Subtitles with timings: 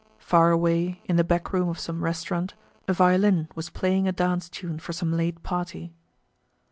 [0.17, 2.55] Far away, in the back room of some restaurant,
[2.87, 5.93] a violin was playing a dance tune for some late party.